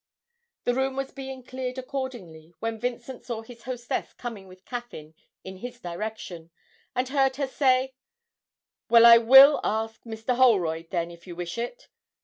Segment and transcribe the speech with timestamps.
[0.63, 5.57] The room was being cleared accordingly, when Vincent saw his hostess coming with Caffyn in
[5.57, 6.49] his direction,
[6.95, 7.93] and heard her say,
[8.89, 10.37] 'Well, I will ask Mr.
[10.37, 11.87] Holroyd then if you wish it!'